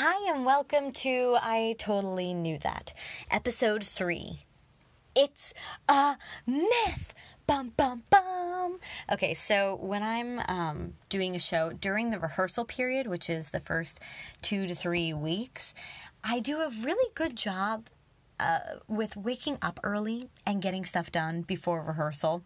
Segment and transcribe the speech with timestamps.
[0.00, 2.92] Hi, and welcome to I Totally Knew That,
[3.32, 4.42] episode three.
[5.16, 5.52] It's
[5.88, 6.16] a
[6.46, 7.12] myth.
[7.48, 8.78] Bum, bum, bum.
[9.10, 13.58] Okay, so when I'm um, doing a show during the rehearsal period, which is the
[13.58, 13.98] first
[14.40, 15.74] two to three weeks,
[16.22, 17.88] I do a really good job
[18.38, 22.44] uh, with waking up early and getting stuff done before rehearsal.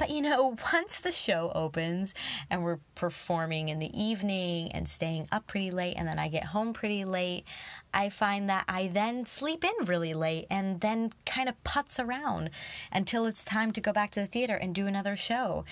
[0.00, 2.14] But you know, once the show opens
[2.48, 6.46] and we're performing in the evening and staying up pretty late, and then I get
[6.46, 7.44] home pretty late,
[7.92, 12.48] I find that I then sleep in really late and then kind of putz around
[12.90, 15.66] until it's time to go back to the theater and do another show.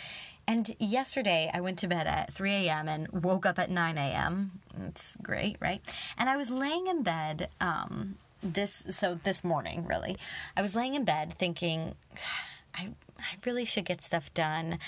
[0.46, 2.86] And yesterday I went to bed at 3 a.m.
[2.88, 4.60] and woke up at 9 a.m.
[4.88, 5.80] It's great, right?
[6.18, 10.16] And I was laying in bed, um, this so this morning really.
[10.56, 11.94] I was laying in bed thinking
[12.74, 14.78] I I really should get stuff done.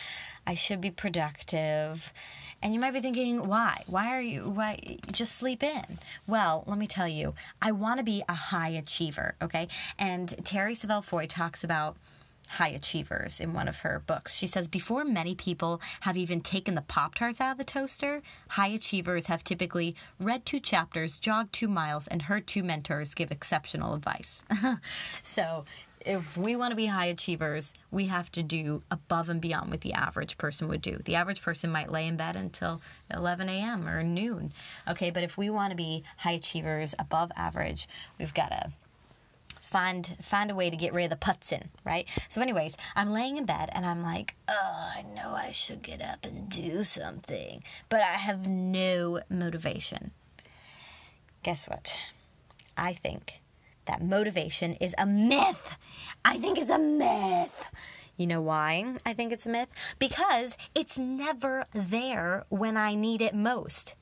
[0.47, 2.12] I should be productive.
[2.62, 3.83] And you might be thinking, why?
[3.87, 5.98] Why are you why just sleep in?
[6.27, 9.69] Well, let me tell you, I want to be a high achiever, okay?
[9.98, 11.97] And Terri Savelle Foy talks about
[12.50, 14.34] high achievers in one of her books.
[14.34, 18.22] She says before many people have even taken the Pop Tarts out of the toaster,
[18.48, 23.31] high achievers have typically read two chapters, jogged two miles, and heard two mentors give
[23.31, 24.44] exceptional advice.
[25.22, 25.65] so
[26.05, 29.83] if we want to be high achievers, we have to do above and beyond what
[29.83, 30.98] the average person would do.
[31.05, 32.81] The average person might lay in bed until
[33.12, 33.89] 11 a.m.
[33.89, 34.53] or noon.
[34.89, 38.73] Okay, but if we want to be high achievers above average, we've got to
[39.61, 42.06] find find a way to get rid of the putz in, right?
[42.28, 46.03] So, anyways, I'm laying in bed and I'm like, oh, I know I should get
[46.03, 50.11] up and do something, but I have no motivation.
[51.43, 51.98] Guess what?
[52.77, 53.41] I think
[53.91, 55.77] that motivation is a myth.
[56.24, 57.64] I think it's a myth.
[58.16, 59.69] You know why I think it's a myth?
[59.98, 63.94] Because it's never there when I need it most.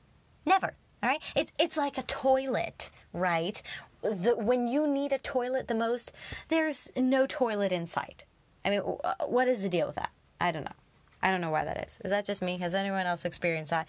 [0.45, 0.75] Never.
[1.01, 1.21] All right?
[1.35, 3.61] It's it's like a toilet, right?
[4.01, 6.11] The, when you need a toilet the most,
[6.49, 8.25] there's no toilet in sight.
[8.63, 10.11] I mean, uh, what is the deal with that?
[10.39, 10.79] I don't know.
[11.23, 11.99] I don't know why that is.
[12.05, 12.57] Is that just me?
[12.59, 13.87] Has anyone else experienced that?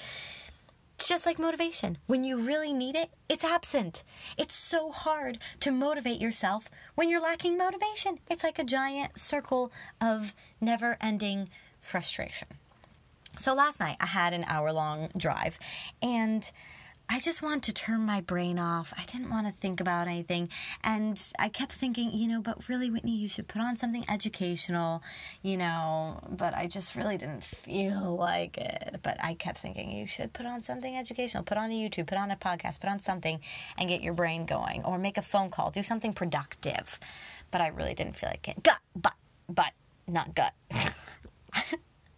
[1.00, 1.96] It's just like motivation.
[2.08, 4.04] When you really need it, it's absent.
[4.36, 8.18] It's so hard to motivate yourself when you're lacking motivation.
[8.30, 11.48] It's like a giant circle of never ending
[11.80, 12.48] frustration.
[13.38, 15.58] So last night I had an hour long drive
[16.02, 16.52] and
[17.12, 18.94] I just wanted to turn my brain off.
[18.96, 20.48] I didn't want to think about anything.
[20.84, 25.02] And I kept thinking, you know, but really, Whitney, you should put on something educational,
[25.42, 29.00] you know, but I just really didn't feel like it.
[29.02, 32.16] But I kept thinking, you should put on something educational, put on a YouTube, put
[32.16, 33.40] on a podcast, put on something
[33.76, 37.00] and get your brain going, or make a phone call, do something productive.
[37.50, 38.62] But I really didn't feel like it.
[38.62, 39.14] Gut, but,
[39.48, 39.72] but,
[40.06, 40.54] not gut.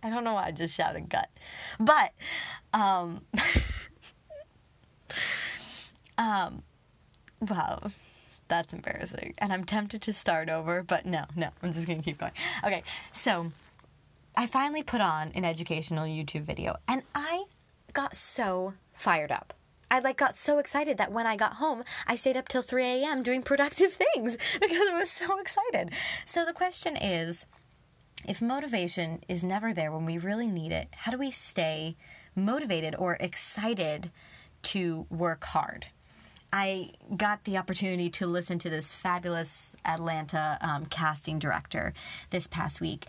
[0.04, 1.30] I don't know why I just shouted gut.
[1.80, 2.12] But,
[2.74, 3.22] um,
[6.18, 6.62] um,
[7.40, 7.90] wow,
[8.48, 9.34] that's embarrassing.
[9.38, 12.32] And I'm tempted to start over, but no, no, I'm just gonna keep going.
[12.64, 13.52] Okay, so
[14.36, 17.44] I finally put on an educational YouTube video and I
[17.92, 19.54] got so fired up.
[19.90, 22.84] I like got so excited that when I got home, I stayed up till 3
[22.84, 23.22] a.m.
[23.22, 25.92] doing productive things because I was so excited.
[26.24, 27.46] So the question is
[28.26, 31.96] if motivation is never there when we really need it, how do we stay
[32.34, 34.10] motivated or excited
[34.62, 35.86] to work hard.
[36.52, 41.94] I got the opportunity to listen to this fabulous Atlanta um, casting director
[42.28, 43.06] this past week,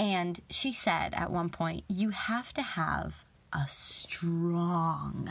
[0.00, 5.28] and she said at one point, You have to have a strong,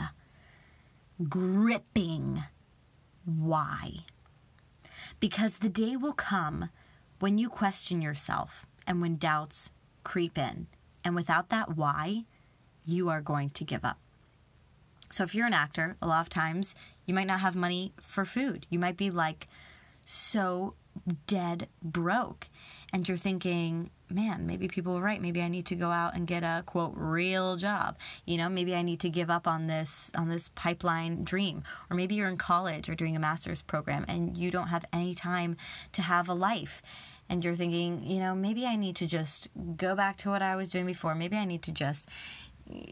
[1.28, 2.44] gripping
[3.24, 4.04] why.
[5.18, 6.70] Because the day will come
[7.18, 9.70] when you question yourself and when doubts
[10.04, 10.68] creep in.
[11.02, 12.24] And without that why,
[12.84, 13.98] you are going to give up.
[15.10, 16.74] So if you're an actor, a lot of times
[17.06, 18.66] you might not have money for food.
[18.68, 19.48] You might be like
[20.04, 20.74] so
[21.26, 22.48] dead broke.
[22.92, 25.20] And you're thinking, man, maybe people were right.
[25.20, 27.98] Maybe I need to go out and get a quote real job.
[28.24, 31.64] You know, maybe I need to give up on this on this pipeline dream.
[31.90, 35.14] Or maybe you're in college or doing a master's program and you don't have any
[35.14, 35.56] time
[35.92, 36.80] to have a life.
[37.28, 40.54] And you're thinking, you know, maybe I need to just go back to what I
[40.54, 41.14] was doing before.
[41.16, 42.08] Maybe I need to just,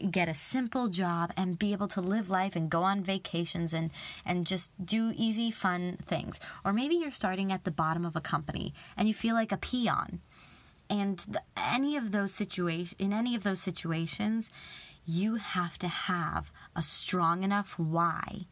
[0.09, 3.91] get a simple job and be able to live life and go on vacations and
[4.25, 6.39] and just do easy fun things.
[6.63, 9.57] Or maybe you're starting at the bottom of a company and you feel like a
[9.57, 10.21] peon.
[10.89, 14.49] And any of those situations in any of those situations
[15.05, 18.45] you have to have a strong enough why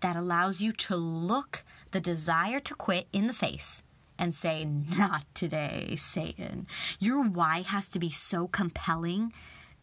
[0.00, 3.82] that allows you to look the desire to quit in the face
[4.18, 6.66] and say not today satan.
[6.98, 9.32] Your why has to be so compelling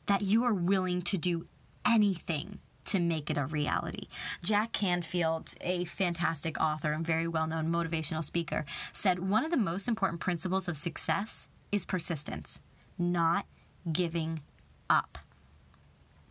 [0.05, 1.47] that you are willing to do
[1.85, 4.07] anything to make it a reality.
[4.43, 9.57] Jack Canfield, a fantastic author and very well known motivational speaker, said one of the
[9.57, 12.59] most important principles of success is persistence,
[12.97, 13.45] not
[13.91, 14.41] giving
[14.89, 15.17] up.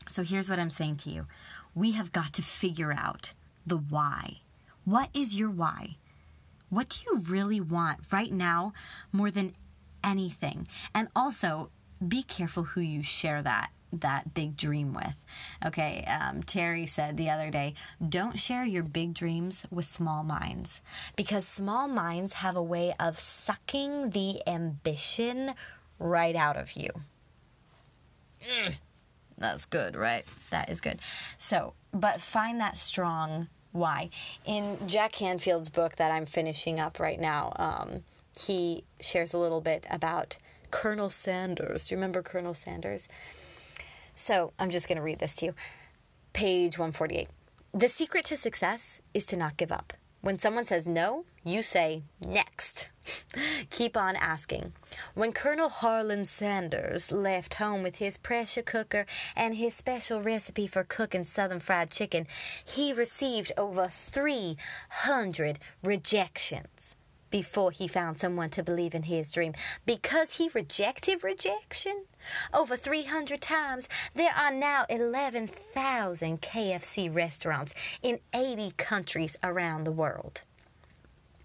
[0.09, 1.27] So here's what I'm saying to you
[1.75, 3.33] we have got to figure out
[3.67, 4.41] the why.
[4.85, 5.97] What is your why?
[6.69, 8.73] What do you really want right now
[9.13, 9.55] more than
[10.03, 10.69] anything?
[10.95, 11.71] And also,
[12.07, 15.25] be careful who you share that that big dream with.
[15.65, 17.75] Okay, um, Terri said the other day,
[18.09, 20.81] don't share your big dreams with small minds
[21.17, 25.55] because small minds have a way of sucking the ambition
[25.99, 26.91] right out of you.
[28.49, 28.75] Mm,
[29.39, 30.25] that's good, right?
[30.51, 31.01] That is good.
[31.37, 34.11] So, but find that strong why.
[34.45, 38.05] In Jack Canfield's book that I'm finishing up right now, um,
[38.39, 40.39] he shares a little bit about
[40.71, 41.89] Colonel Sanders.
[41.89, 43.09] Do you remember Colonel Sanders?
[44.15, 45.55] So I'm just going to read this to you.
[46.33, 47.29] Page 148.
[47.73, 49.93] The secret to success is to not give up.
[50.23, 52.91] When someone says no, you say next.
[53.71, 54.75] Keep on asking.
[55.15, 60.85] When Colonel Harlan Sanders left home with his pressure cooker and his special recipe for
[60.85, 62.27] cooking southern fried chicken,
[62.63, 66.97] he received over 300 rejections
[67.31, 69.55] before he found someone to believe in his dream.
[69.87, 72.05] Because he rejected rejection
[72.53, 80.43] over 300 times, there are now 11,000 KFC restaurants in 80 countries around the world.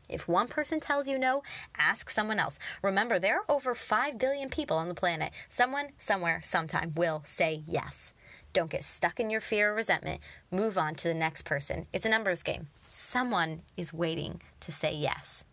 [0.07, 1.41] If one person tells you no,
[1.77, 2.59] ask someone else.
[2.83, 5.31] Remember, there are over 5 billion people on the planet.
[5.49, 8.13] Someone, somewhere, sometime will say yes.
[8.53, 10.21] Don't get stuck in your fear or resentment.
[10.51, 11.87] Move on to the next person.
[11.91, 12.67] It's a numbers game.
[12.87, 15.43] Someone is waiting to say yes.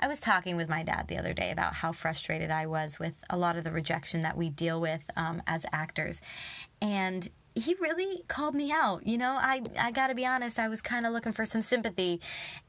[0.00, 3.14] I was talking with my dad the other day about how frustrated I was with
[3.28, 6.20] a lot of the rejection that we deal with um, as actors.
[6.80, 7.28] And
[7.58, 9.06] he really called me out.
[9.06, 11.62] You know, I I got to be honest, I was kind of looking for some
[11.62, 12.20] sympathy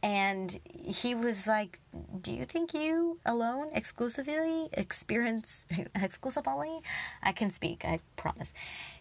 [0.01, 1.79] and he was like,
[2.21, 5.65] "Do you think you alone exclusively experience
[5.95, 6.79] exclusively?
[7.21, 8.51] I can speak, I promise.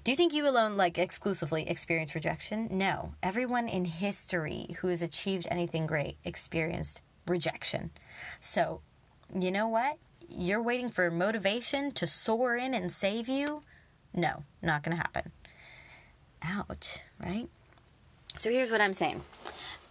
[0.05, 2.69] Do you think you alone like exclusively experience rejection?
[2.71, 3.15] No.
[3.23, 7.91] Everyone in history who has achieved anything great experienced rejection.
[8.41, 8.81] So,
[9.35, 9.99] you know what?
[10.29, 13.63] You're waiting for motivation to soar in and save you?
[14.15, 15.33] No, not going to happen.
[16.43, 17.49] Ouch, right?
[18.39, 19.23] So here's what I'm saying.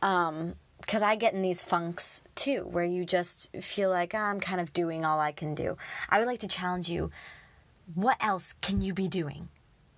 [0.01, 4.39] Um, because I get in these funks too, where you just feel like oh, I'm
[4.39, 5.75] kind of doing all I can do.
[6.09, 7.11] I would like to challenge you
[7.95, 9.49] what else can you be doing?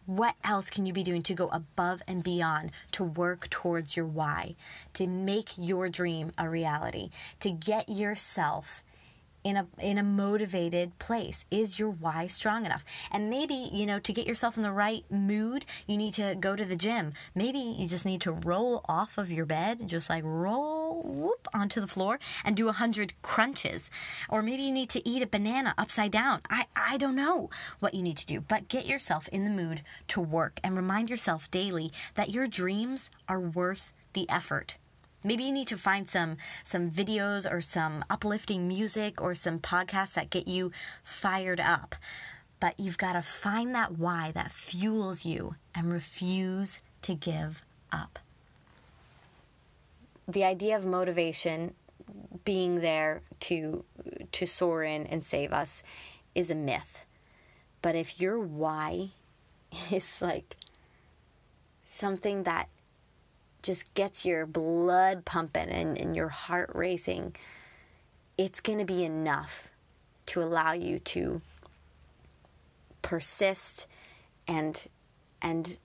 [0.10, 4.08] What else can you be doing to go above and beyond to work towards your
[4.08, 4.56] why,
[4.94, 7.12] to make your dream a reality,
[7.42, 8.84] to get yourself
[9.44, 11.46] in a in a motivated place.
[11.52, 12.84] Is your why strong enough?
[13.12, 16.56] And maybe you know to get yourself in the right mood you need to go
[16.56, 17.14] to the gym.
[17.36, 21.82] Maybe you just need to roll off of your bed just like roll whoop onto
[21.82, 23.90] the floor and do a hundred crunches.
[24.30, 26.42] Or maybe you need to eat a banana upside down.
[26.50, 27.50] I i don't know
[27.80, 31.10] what you need to do but get yourself in the mood to work and remind
[31.10, 34.78] yourself daily that your dreams are worth the effort
[35.24, 40.14] Maybe you need to find some some videos or some uplifting music or some podcasts
[40.14, 40.72] that get you
[41.04, 41.96] fired up.
[42.60, 48.20] But you've got to find that why that fuels you and refuse to give up.
[50.28, 51.74] The idea of motivation
[52.46, 53.84] being there to
[54.32, 55.84] to soar in and save us
[56.36, 57.06] is a myth.
[57.82, 59.10] But if your why
[59.92, 60.56] is like
[61.92, 62.70] something that
[63.62, 67.36] just gets your blood pumping and, and your heart racing,
[68.38, 69.70] it's going to be enough
[70.28, 71.42] to allow you to
[73.02, 73.88] persist
[74.48, 74.88] and
[75.42, 75.78] and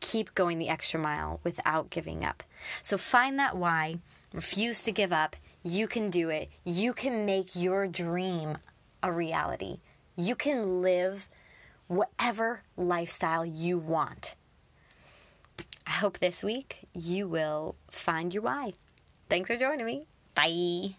[0.00, 2.42] keep going the extra mile without giving up.
[2.82, 3.96] So find that why,
[4.32, 5.36] refuse to give up.
[5.62, 6.50] You can do it.
[6.64, 8.58] You can make your dream
[9.02, 9.78] a reality.
[10.16, 11.28] You can live
[11.88, 14.34] whatever lifestyle you want.
[15.96, 18.72] Hope this week you will find your why.
[19.30, 20.06] Thanks for joining me.
[20.34, 20.96] Bye.